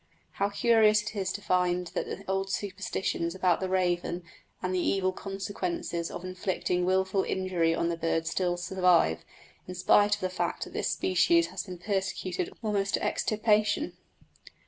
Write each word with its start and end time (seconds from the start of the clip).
How 0.31 0.49
curious 0.49 1.03
it 1.03 1.15
is 1.15 1.31
to 1.33 1.43
find 1.43 1.85
that 1.93 2.07
the 2.07 2.25
old 2.27 2.49
superstitions 2.49 3.35
about 3.35 3.59
the 3.59 3.69
raven 3.69 4.23
and 4.59 4.73
the 4.73 4.79
evil 4.79 5.11
consequences 5.11 6.09
of 6.09 6.25
inflicting 6.25 6.85
wilful 6.87 7.21
injury 7.23 7.75
on 7.75 7.89
the 7.89 7.95
bird 7.97 8.25
still 8.25 8.57
survive, 8.57 9.23
in 9.67 9.75
spite 9.75 10.15
of 10.15 10.21
the 10.21 10.29
fact 10.31 10.63
that 10.63 10.73
the 10.73 10.81
species 10.81 11.45
has 11.51 11.65
been 11.65 11.77
persecuted 11.77 12.51
almost 12.63 12.95
to 12.95 13.03
extirpation! 13.03 13.95